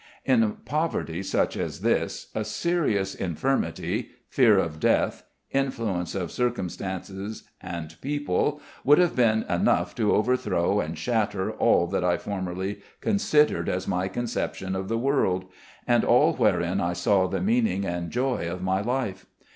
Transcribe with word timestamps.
In 0.25 0.53
poverty 0.65 1.21
such 1.21 1.55
as 1.55 1.81
this 1.81 2.31
a 2.33 2.43
serious 2.43 3.13
infirmity, 3.13 4.09
fear 4.29 4.57
of 4.57 4.79
death, 4.79 5.21
influence 5.51 6.15
of 6.15 6.31
circumstances 6.31 7.43
and 7.61 7.95
people 8.01 8.59
would 8.83 8.97
have 8.97 9.15
been 9.15 9.43
enough 9.43 9.93
to 9.97 10.15
overthrow 10.15 10.79
and 10.79 10.97
shatter 10.97 11.51
all 11.51 11.85
that 11.85 12.03
I 12.03 12.17
formerly 12.17 12.81
considered 12.99 13.69
as 13.69 13.87
my 13.87 14.07
conception 14.07 14.75
of 14.75 14.87
the 14.87 14.97
world, 14.97 15.45
and 15.85 16.03
all 16.03 16.33
wherein 16.33 16.81
I 16.81 16.93
saw 16.93 17.27
the 17.27 17.39
meaning 17.39 17.85
and 17.85 18.09
joy 18.09 18.49
of 18.51 18.63
my 18.63 18.81
life. 18.81 19.27